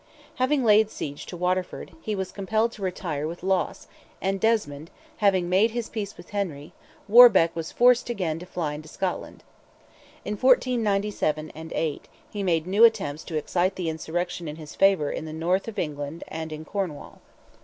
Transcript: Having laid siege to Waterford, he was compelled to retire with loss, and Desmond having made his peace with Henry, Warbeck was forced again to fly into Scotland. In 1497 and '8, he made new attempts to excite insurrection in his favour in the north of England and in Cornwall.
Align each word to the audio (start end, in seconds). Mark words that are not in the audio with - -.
Having 0.37 0.63
laid 0.63 0.89
siege 0.89 1.27
to 1.27 1.37
Waterford, 1.37 1.91
he 2.01 2.15
was 2.15 2.31
compelled 2.31 2.71
to 2.71 2.81
retire 2.81 3.27
with 3.27 3.43
loss, 3.43 3.85
and 4.19 4.39
Desmond 4.39 4.89
having 5.17 5.47
made 5.47 5.69
his 5.69 5.89
peace 5.89 6.17
with 6.17 6.31
Henry, 6.31 6.73
Warbeck 7.07 7.55
was 7.55 7.71
forced 7.71 8.09
again 8.09 8.39
to 8.39 8.47
fly 8.47 8.73
into 8.73 8.87
Scotland. 8.87 9.43
In 10.25 10.37
1497 10.37 11.51
and 11.53 11.71
'8, 11.75 12.07
he 12.31 12.41
made 12.41 12.65
new 12.65 12.83
attempts 12.83 13.23
to 13.25 13.35
excite 13.37 13.79
insurrection 13.79 14.47
in 14.47 14.55
his 14.55 14.73
favour 14.73 15.11
in 15.11 15.25
the 15.25 15.33
north 15.33 15.67
of 15.67 15.77
England 15.77 16.23
and 16.29 16.51
in 16.51 16.65
Cornwall. 16.65 17.21